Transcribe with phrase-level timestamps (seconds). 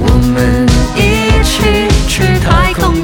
[0.00, 2.94] 我们一起去太空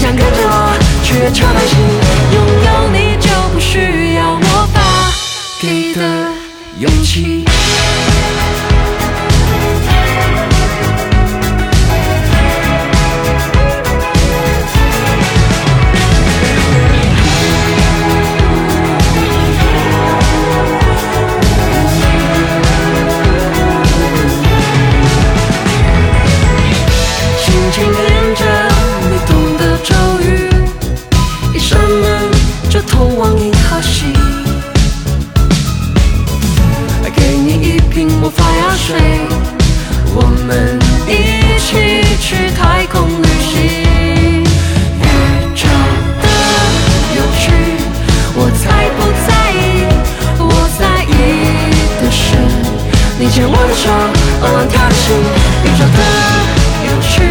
[0.00, 1.76] 想跟着我去月球旅行，
[2.32, 4.80] 拥有你就不需要魔法
[5.60, 6.00] 给的
[6.78, 7.44] 勇气。
[38.20, 38.96] 魔法药水，
[40.12, 41.68] 我们一起
[42.20, 43.54] 去太空旅行。
[45.00, 45.04] 宇
[45.54, 45.68] 宙
[46.20, 46.26] 的
[47.14, 47.46] 有趣，
[48.34, 49.86] 我才不在意，
[50.40, 51.10] 我在意
[52.02, 52.18] 的是
[53.20, 53.86] 你牵我的手，
[54.42, 55.14] 偶然跳进
[55.62, 55.98] 宇宙的
[56.90, 57.22] 有趣，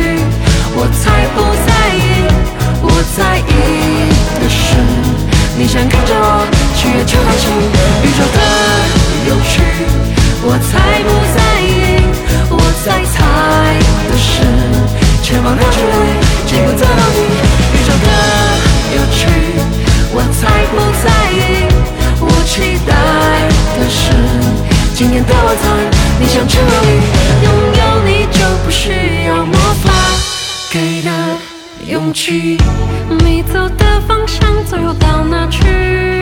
[0.74, 1.38] 我才不
[1.68, 2.00] 在意，
[2.82, 2.88] 我
[3.18, 3.52] 在意
[4.40, 4.58] 的是
[5.58, 7.46] 你想跟着我去月球旅行。
[8.04, 8.38] 宇宙的，
[10.50, 11.68] 我才不在意，
[12.50, 13.16] 我在猜
[14.08, 14.32] 的是
[15.22, 15.94] 前方的距离，
[16.48, 17.20] 经过得到你。
[17.74, 18.08] 宇宙的
[18.96, 19.28] 有趣，
[20.14, 21.06] 我才不在
[21.36, 21.68] 意，
[22.22, 22.96] 我期待
[23.76, 24.00] 的是
[24.96, 25.66] 今天的晚餐，
[26.18, 26.26] 你。
[26.28, 26.90] 想吃哪里？
[27.44, 28.26] 拥有你。
[28.32, 29.54] 就不需要魔
[29.84, 29.92] 法
[30.72, 31.12] 给的
[31.88, 32.58] 勇气。
[33.20, 33.44] 你。
[33.44, 36.22] 走的方向，最后到哪去？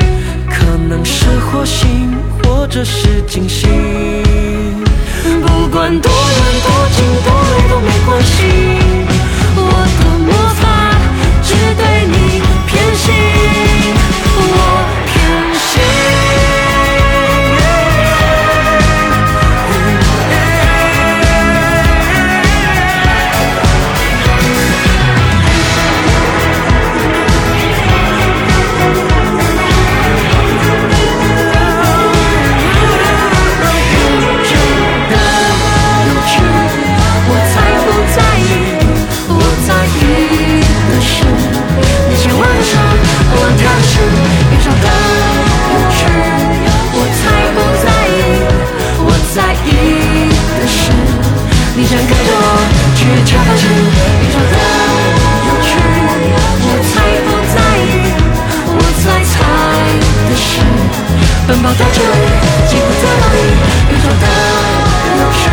[0.49, 2.13] 可能是火星，
[2.43, 3.69] 或者是金星。
[5.45, 8.35] 不管多远多近多累都没关系，
[51.77, 52.39] 你想跟着我
[52.95, 53.67] 去月球旅行。
[53.67, 54.55] 宇宙的
[55.43, 55.75] 有趣，
[56.63, 58.15] 我才不在意，
[58.71, 59.35] 我在猜
[60.23, 60.63] 的是
[61.45, 62.15] 奔跑的距离，
[62.69, 63.37] 经过在哪里？
[63.91, 64.25] 宇宙的
[65.19, 65.43] 有趣，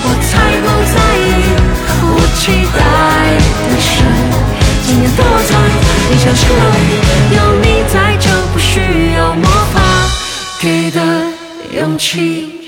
[0.00, 0.32] 我才
[0.64, 1.28] 不在意，
[2.00, 2.80] 我期待
[3.68, 4.00] 的是
[4.86, 5.60] 今天的晚餐，
[6.08, 6.80] 你想去哪里？
[7.36, 9.44] 有你在就不需要魔
[9.74, 9.76] 法
[10.58, 10.98] 给的
[11.76, 12.63] 勇气。